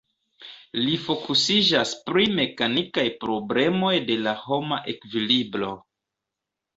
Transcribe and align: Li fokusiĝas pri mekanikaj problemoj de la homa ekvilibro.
Li 0.85 0.93
fokusiĝas 1.07 1.91
pri 2.07 2.25
mekanikaj 2.39 3.03
problemoj 3.25 3.91
de 4.07 4.15
la 4.29 4.33
homa 4.47 4.81
ekvilibro. 4.95 5.69